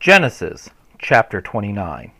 Genesis 0.00 0.70
chapter 0.98 1.42
29. 1.42 2.12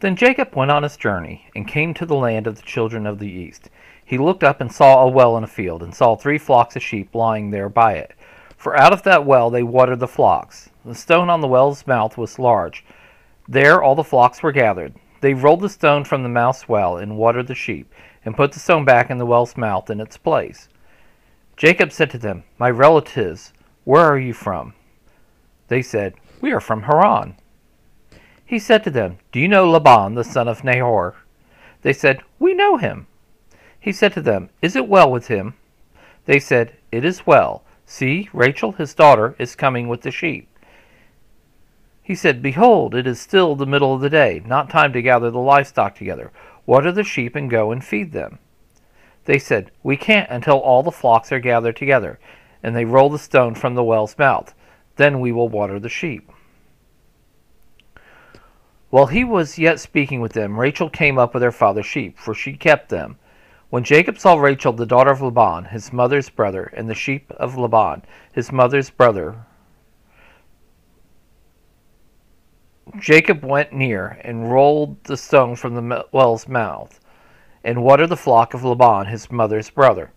Then 0.00 0.16
Jacob 0.16 0.56
went 0.56 0.70
on 0.70 0.84
his 0.84 0.96
journey 0.96 1.50
and 1.54 1.68
came 1.68 1.92
to 1.92 2.06
the 2.06 2.14
land 2.14 2.46
of 2.46 2.56
the 2.56 2.62
children 2.62 3.06
of 3.06 3.18
the 3.18 3.28
east. 3.28 3.68
He 4.02 4.16
looked 4.16 4.42
up 4.42 4.58
and 4.58 4.72
saw 4.72 5.02
a 5.02 5.08
well 5.10 5.36
in 5.36 5.44
a 5.44 5.46
field, 5.46 5.82
and 5.82 5.94
saw 5.94 6.16
three 6.16 6.38
flocks 6.38 6.76
of 6.76 6.82
sheep 6.82 7.14
lying 7.14 7.50
there 7.50 7.68
by 7.68 7.92
it. 7.92 8.14
For 8.56 8.74
out 8.74 8.94
of 8.94 9.02
that 9.02 9.26
well 9.26 9.50
they 9.50 9.62
watered 9.62 10.00
the 10.00 10.08
flocks. 10.08 10.70
The 10.82 10.94
stone 10.94 11.28
on 11.28 11.42
the 11.42 11.46
well's 11.46 11.86
mouth 11.86 12.16
was 12.16 12.38
large. 12.38 12.86
There 13.46 13.82
all 13.82 13.94
the 13.94 14.02
flocks 14.02 14.42
were 14.42 14.50
gathered. 14.50 14.94
They 15.20 15.34
rolled 15.34 15.60
the 15.60 15.68
stone 15.68 16.04
from 16.04 16.22
the 16.22 16.30
mouth's 16.30 16.70
well 16.70 16.96
and 16.96 17.18
watered 17.18 17.48
the 17.48 17.54
sheep, 17.54 17.92
and 18.24 18.34
put 18.34 18.52
the 18.52 18.60
stone 18.60 18.86
back 18.86 19.10
in 19.10 19.18
the 19.18 19.26
well's 19.26 19.58
mouth 19.58 19.90
in 19.90 20.00
its 20.00 20.16
place. 20.16 20.70
Jacob 21.58 21.92
said 21.92 22.08
to 22.12 22.18
them, 22.18 22.44
My 22.56 22.70
relatives, 22.70 23.52
where 23.84 24.06
are 24.06 24.18
you 24.18 24.32
from? 24.32 24.72
They 25.68 25.82
said, 25.82 26.14
We 26.40 26.52
are 26.52 26.60
from 26.60 26.84
Haran. 26.84 27.36
He 28.44 28.58
said 28.58 28.82
to 28.84 28.90
them, 28.90 29.18
Do 29.30 29.40
you 29.40 29.48
know 29.48 29.70
Laban, 29.70 30.14
the 30.14 30.24
son 30.24 30.48
of 30.48 30.64
Nahor? 30.64 31.16
They 31.82 31.92
said, 31.92 32.22
We 32.38 32.54
know 32.54 32.76
him. 32.78 33.06
He 33.78 33.92
said 33.92 34.12
to 34.14 34.22
them, 34.22 34.50
Is 34.60 34.74
it 34.74 34.88
well 34.88 35.10
with 35.10 35.28
him? 35.28 35.54
They 36.26 36.38
said, 36.38 36.74
It 36.90 37.04
is 37.04 37.26
well. 37.26 37.62
See, 37.86 38.28
Rachel, 38.32 38.72
his 38.72 38.94
daughter, 38.94 39.34
is 39.38 39.54
coming 39.56 39.88
with 39.88 40.02
the 40.02 40.10
sheep. 40.10 40.48
He 42.02 42.14
said, 42.14 42.42
Behold, 42.42 42.94
it 42.94 43.06
is 43.06 43.20
still 43.20 43.54
the 43.54 43.66
middle 43.66 43.94
of 43.94 44.00
the 44.00 44.10
day, 44.10 44.42
not 44.44 44.70
time 44.70 44.92
to 44.94 45.02
gather 45.02 45.30
the 45.30 45.38
livestock 45.38 45.94
together. 45.94 46.32
Water 46.66 46.92
the 46.92 47.04
sheep 47.04 47.36
and 47.36 47.50
go 47.50 47.70
and 47.70 47.84
feed 47.84 48.12
them. 48.12 48.38
They 49.26 49.38
said, 49.38 49.70
We 49.82 49.96
can't 49.96 50.30
until 50.30 50.58
all 50.58 50.82
the 50.82 50.90
flocks 50.90 51.30
are 51.30 51.40
gathered 51.40 51.76
together. 51.76 52.18
And 52.62 52.74
they 52.74 52.84
rolled 52.84 53.12
the 53.12 53.18
stone 53.18 53.54
from 53.54 53.74
the 53.74 53.84
well's 53.84 54.18
mouth. 54.18 54.54
Then 55.00 55.20
we 55.20 55.32
will 55.32 55.48
water 55.48 55.80
the 55.80 55.88
sheep. 55.88 56.30
While 58.90 59.06
he 59.06 59.24
was 59.24 59.58
yet 59.58 59.80
speaking 59.80 60.20
with 60.20 60.34
them, 60.34 60.60
Rachel 60.60 60.90
came 60.90 61.16
up 61.18 61.32
with 61.32 61.42
her 61.42 61.50
father's 61.50 61.86
sheep, 61.86 62.18
for 62.18 62.34
she 62.34 62.52
kept 62.52 62.90
them. 62.90 63.16
When 63.70 63.82
Jacob 63.82 64.18
saw 64.18 64.36
Rachel, 64.36 64.74
the 64.74 64.84
daughter 64.84 65.10
of 65.10 65.22
Laban, 65.22 65.70
his 65.70 65.90
mother's 65.90 66.28
brother, 66.28 66.64
and 66.76 66.86
the 66.86 66.94
sheep 66.94 67.32
of 67.38 67.56
Laban, 67.56 68.02
his 68.30 68.52
mother's 68.52 68.90
brother, 68.90 69.46
Jacob 72.98 73.42
went 73.42 73.72
near 73.72 74.20
and 74.22 74.52
rolled 74.52 75.02
the 75.04 75.16
stone 75.16 75.56
from 75.56 75.76
the 75.76 76.06
well's 76.12 76.46
mouth 76.46 77.00
and 77.64 77.82
watered 77.82 78.10
the 78.10 78.18
flock 78.18 78.52
of 78.52 78.64
Laban, 78.64 79.06
his 79.06 79.32
mother's 79.32 79.70
brother. 79.70 80.12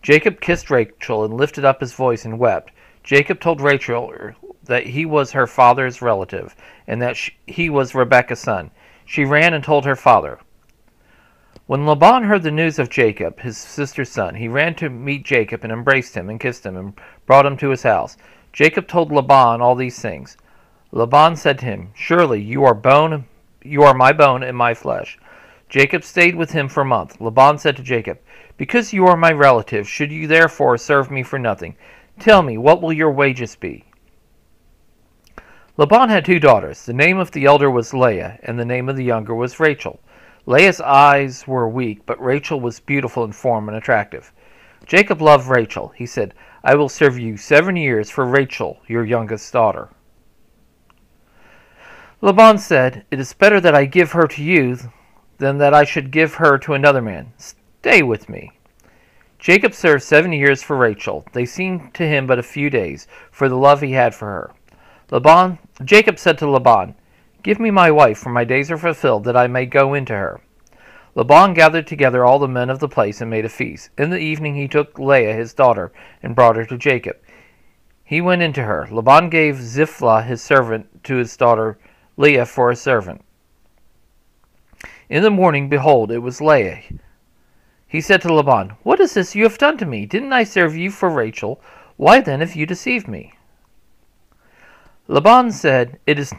Jacob 0.00 0.40
kissed 0.40 0.70
Rachel 0.70 1.22
and 1.22 1.34
lifted 1.34 1.66
up 1.66 1.82
his 1.82 1.92
voice 1.92 2.24
and 2.24 2.38
wept. 2.38 2.70
Jacob 3.02 3.40
told 3.40 3.60
Rachel 3.60 4.12
that 4.64 4.86
he 4.86 5.04
was 5.04 5.32
her 5.32 5.46
father's 5.46 6.02
relative 6.02 6.54
and 6.86 7.02
that 7.02 7.16
she, 7.16 7.32
he 7.46 7.68
was 7.68 7.94
Rebekah's 7.94 8.40
son. 8.40 8.70
She 9.04 9.24
ran 9.24 9.54
and 9.54 9.64
told 9.64 9.84
her 9.84 9.96
father. 9.96 10.38
When 11.66 11.86
Laban 11.86 12.24
heard 12.24 12.42
the 12.42 12.50
news 12.50 12.78
of 12.78 12.90
Jacob, 12.90 13.40
his 13.40 13.56
sister's 13.56 14.10
son, 14.10 14.34
he 14.34 14.48
ran 14.48 14.74
to 14.76 14.90
meet 14.90 15.24
Jacob 15.24 15.64
and 15.64 15.72
embraced 15.72 16.14
him 16.16 16.28
and 16.28 16.40
kissed 16.40 16.66
him 16.66 16.76
and 16.76 17.00
brought 17.26 17.46
him 17.46 17.56
to 17.58 17.70
his 17.70 17.82
house. 17.82 18.16
Jacob 18.52 18.86
told 18.86 19.10
Laban 19.10 19.60
all 19.60 19.74
these 19.74 19.98
things. 19.98 20.36
Laban 20.90 21.36
said 21.36 21.58
to 21.60 21.64
him, 21.64 21.90
Surely 21.94 22.40
you 22.40 22.64
are 22.64 22.74
bone 22.74 23.26
you 23.64 23.82
are 23.82 23.94
my 23.94 24.12
bone 24.12 24.42
and 24.42 24.56
my 24.56 24.74
flesh. 24.74 25.18
Jacob 25.68 26.04
stayed 26.04 26.34
with 26.34 26.50
him 26.50 26.68
for 26.68 26.82
a 26.82 26.84
month. 26.84 27.20
Laban 27.20 27.58
said 27.58 27.76
to 27.76 27.82
Jacob, 27.82 28.18
Because 28.56 28.92
you 28.92 29.06
are 29.06 29.16
my 29.16 29.30
relative, 29.30 29.88
should 29.88 30.12
you 30.12 30.26
therefore 30.26 30.76
serve 30.76 31.10
me 31.10 31.22
for 31.22 31.38
nothing? 31.38 31.76
Tell 32.22 32.42
me, 32.42 32.56
what 32.56 32.80
will 32.80 32.92
your 32.92 33.10
wages 33.10 33.56
be? 33.56 33.84
Laban 35.76 36.08
had 36.08 36.24
two 36.24 36.38
daughters. 36.38 36.86
The 36.86 36.92
name 36.92 37.18
of 37.18 37.32
the 37.32 37.46
elder 37.46 37.68
was 37.68 37.92
Leah, 37.92 38.38
and 38.44 38.56
the 38.56 38.64
name 38.64 38.88
of 38.88 38.94
the 38.94 39.02
younger 39.02 39.34
was 39.34 39.58
Rachel. 39.58 39.98
Leah's 40.46 40.80
eyes 40.80 41.48
were 41.48 41.68
weak, 41.68 42.06
but 42.06 42.22
Rachel 42.22 42.60
was 42.60 42.78
beautiful 42.78 43.24
in 43.24 43.32
form 43.32 43.68
and 43.68 43.76
attractive. 43.76 44.32
Jacob 44.86 45.20
loved 45.20 45.48
Rachel. 45.48 45.88
He 45.96 46.06
said, 46.06 46.32
I 46.62 46.76
will 46.76 46.88
serve 46.88 47.18
you 47.18 47.36
seven 47.36 47.74
years 47.74 48.08
for 48.08 48.24
Rachel, 48.24 48.78
your 48.86 49.04
youngest 49.04 49.52
daughter. 49.52 49.88
Laban 52.20 52.58
said, 52.58 53.04
It 53.10 53.18
is 53.18 53.32
better 53.32 53.60
that 53.60 53.74
I 53.74 53.84
give 53.84 54.12
her 54.12 54.28
to 54.28 54.44
you 54.44 54.78
than 55.38 55.58
that 55.58 55.74
I 55.74 55.82
should 55.82 56.12
give 56.12 56.34
her 56.34 56.56
to 56.58 56.74
another 56.74 57.02
man. 57.02 57.32
Stay 57.36 58.04
with 58.04 58.28
me. 58.28 58.52
Jacob 59.42 59.74
served 59.74 60.04
seven 60.04 60.32
years 60.32 60.62
for 60.62 60.76
Rachel. 60.76 61.24
They 61.32 61.46
seemed 61.46 61.94
to 61.94 62.06
him 62.06 62.28
but 62.28 62.38
a 62.38 62.44
few 62.44 62.70
days, 62.70 63.08
for 63.32 63.48
the 63.48 63.56
love 63.56 63.80
he 63.80 63.90
had 63.90 64.14
for 64.14 64.26
her. 64.26 64.52
Laban, 65.10 65.58
Jacob 65.84 66.20
said 66.20 66.38
to 66.38 66.48
Laban, 66.48 66.94
Give 67.42 67.58
me 67.58 67.72
my 67.72 67.90
wife, 67.90 68.18
for 68.18 68.30
my 68.30 68.44
days 68.44 68.70
are 68.70 68.78
fulfilled, 68.78 69.24
that 69.24 69.36
I 69.36 69.48
may 69.48 69.66
go 69.66 69.94
into 69.94 70.12
her. 70.12 70.40
Laban 71.16 71.54
gathered 71.54 71.88
together 71.88 72.24
all 72.24 72.38
the 72.38 72.46
men 72.46 72.70
of 72.70 72.78
the 72.78 72.88
place 72.88 73.20
and 73.20 73.28
made 73.28 73.44
a 73.44 73.48
feast. 73.48 73.90
In 73.98 74.10
the 74.10 74.20
evening 74.20 74.54
he 74.54 74.68
took 74.68 74.96
Leah 74.96 75.34
his 75.34 75.54
daughter 75.54 75.90
and 76.22 76.36
brought 76.36 76.54
her 76.54 76.64
to 76.66 76.78
Jacob. 76.78 77.16
He 78.04 78.20
went 78.20 78.42
into 78.42 78.62
her. 78.62 78.86
Laban 78.92 79.28
gave 79.28 79.60
Zilpah 79.60 80.22
his 80.22 80.40
servant 80.40 81.02
to 81.02 81.16
his 81.16 81.36
daughter 81.36 81.80
Leah 82.16 82.46
for 82.46 82.70
a 82.70 82.76
servant. 82.76 83.22
In 85.08 85.24
the 85.24 85.30
morning, 85.30 85.68
behold, 85.68 86.12
it 86.12 86.20
was 86.20 86.40
Leah. 86.40 86.80
He 87.92 88.00
said 88.00 88.22
to 88.22 88.32
Laban, 88.32 88.70
What 88.84 89.00
is 89.00 89.12
this 89.12 89.34
you 89.34 89.42
have 89.42 89.58
done 89.58 89.76
to 89.76 89.84
me? 89.84 90.06
Didn't 90.06 90.32
I 90.32 90.44
serve 90.44 90.74
you 90.74 90.90
for 90.90 91.10
Rachel? 91.10 91.60
Why 91.98 92.22
then 92.22 92.40
have 92.40 92.56
you 92.56 92.64
deceived 92.64 93.06
me? 93.06 93.34
Laban 95.08 95.52
said, 95.52 95.98
It 96.06 96.18
is 96.18 96.32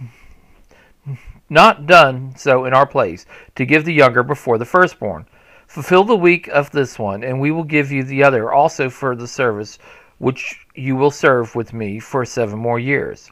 not 1.51 1.85
done 1.85 2.33
so 2.35 2.65
in 2.65 2.73
our 2.73 2.87
place, 2.87 3.27
to 3.53 3.67
give 3.67 3.85
the 3.85 3.93
younger 3.93 4.23
before 4.23 4.57
the 4.57 4.65
firstborn. 4.65 5.27
Fulfill 5.67 6.03
the 6.03 6.15
week 6.15 6.47
of 6.47 6.71
this 6.71 6.97
one, 6.97 7.23
and 7.23 7.39
we 7.39 7.51
will 7.51 7.63
give 7.63 7.91
you 7.91 8.03
the 8.03 8.23
other 8.23 8.51
also 8.51 8.89
for 8.89 9.15
the 9.15 9.27
service 9.27 9.77
which 10.17 10.65
you 10.73 10.95
will 10.95 11.11
serve 11.11 11.53
with 11.53 11.71
me 11.71 11.99
for 11.99 12.25
seven 12.25 12.57
more 12.57 12.79
years. 12.79 13.29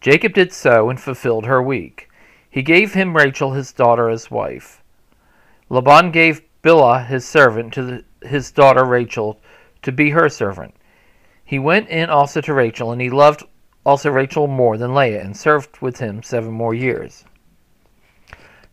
Jacob 0.00 0.32
did 0.32 0.52
so 0.52 0.90
and 0.90 1.00
fulfilled 1.00 1.46
her 1.46 1.60
week. 1.60 2.08
He 2.48 2.62
gave 2.62 2.94
him 2.94 3.16
Rachel 3.16 3.54
his 3.54 3.72
daughter 3.72 4.08
as 4.08 4.30
wife. 4.30 4.83
Laban 5.68 6.10
gave 6.10 6.42
Bilhah 6.62 7.06
his 7.06 7.26
servant 7.26 7.72
to 7.74 7.82
the, 7.82 8.28
his 8.28 8.50
daughter 8.50 8.84
Rachel 8.84 9.40
to 9.82 9.92
be 9.92 10.10
her 10.10 10.28
servant. 10.28 10.74
He 11.44 11.58
went 11.58 11.88
in 11.88 12.08
also 12.10 12.40
to 12.40 12.54
Rachel, 12.54 12.90
and 12.92 13.00
he 13.00 13.10
loved 13.10 13.44
also 13.84 14.10
Rachel 14.10 14.46
more 14.46 14.78
than 14.78 14.94
Leah, 14.94 15.22
and 15.22 15.36
served 15.36 15.78
with 15.80 15.98
him 15.98 16.22
seven 16.22 16.52
more 16.52 16.74
years. 16.74 17.24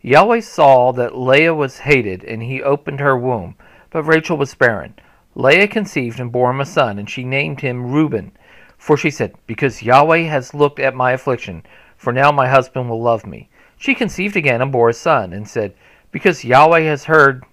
Yahweh 0.00 0.40
saw 0.40 0.90
that 0.92 1.16
Leah 1.16 1.54
was 1.54 1.80
hated, 1.80 2.24
and 2.24 2.42
he 2.42 2.62
opened 2.62 3.00
her 3.00 3.16
womb, 3.16 3.56
but 3.90 4.02
Rachel 4.02 4.36
was 4.36 4.54
barren. 4.54 4.94
Leah 5.34 5.68
conceived 5.68 6.18
and 6.18 6.32
bore 6.32 6.50
him 6.50 6.60
a 6.60 6.66
son, 6.66 6.98
and 6.98 7.08
she 7.08 7.24
named 7.24 7.60
him 7.60 7.92
Reuben. 7.92 8.32
For 8.76 8.96
she 8.96 9.10
said, 9.10 9.34
Because 9.46 9.82
Yahweh 9.82 10.22
has 10.22 10.54
looked 10.54 10.80
at 10.80 10.94
my 10.94 11.12
affliction, 11.12 11.62
for 11.96 12.12
now 12.12 12.32
my 12.32 12.48
husband 12.48 12.90
will 12.90 13.00
love 13.00 13.24
me. 13.24 13.48
She 13.76 13.94
conceived 13.94 14.36
again 14.36 14.60
and 14.60 14.72
bore 14.72 14.88
a 14.88 14.94
son, 14.94 15.32
and 15.32 15.46
said, 15.46 15.74
Because 16.12 16.44
Yahweh 16.44 16.82
has 16.82 17.04
heard 17.04 17.44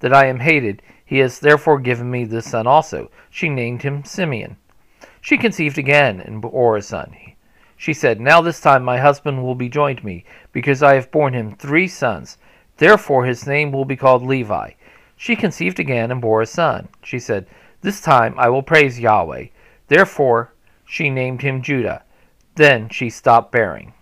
that 0.00 0.12
I 0.12 0.26
am 0.26 0.40
hated, 0.40 0.82
he 1.04 1.18
has 1.18 1.38
therefore 1.38 1.78
given 1.78 2.10
me 2.10 2.24
this 2.24 2.50
son 2.50 2.66
also. 2.66 3.10
She 3.30 3.48
named 3.48 3.82
him 3.82 4.04
Simeon. 4.04 4.58
She 5.20 5.38
conceived 5.38 5.78
again 5.78 6.20
and 6.20 6.42
bore 6.42 6.76
a 6.76 6.82
son. 6.82 7.16
She 7.76 7.94
said, 7.94 8.20
Now 8.20 8.40
this 8.40 8.60
time 8.60 8.82
my 8.82 8.98
husband 8.98 9.42
will 9.42 9.54
be 9.54 9.68
joined 9.68 10.02
me, 10.02 10.24
because 10.52 10.82
I 10.82 10.94
have 10.94 11.12
borne 11.12 11.32
him 11.32 11.54
three 11.54 11.86
sons. 11.86 12.36
Therefore 12.76 13.24
his 13.24 13.46
name 13.46 13.72
will 13.72 13.84
be 13.84 13.96
called 13.96 14.22
Levi. 14.22 14.72
She 15.16 15.36
conceived 15.36 15.78
again 15.78 16.10
and 16.10 16.20
bore 16.20 16.42
a 16.42 16.46
son. 16.46 16.88
She 17.02 17.18
said, 17.18 17.46
This 17.82 18.00
time 18.00 18.34
I 18.36 18.48
will 18.48 18.62
praise 18.62 18.98
Yahweh. 18.98 19.46
Therefore 19.86 20.52
she 20.84 21.08
named 21.08 21.42
him 21.42 21.62
Judah. 21.62 22.02
Then 22.56 22.88
she 22.88 23.10
stopped 23.10 23.52
bearing. 23.52 23.94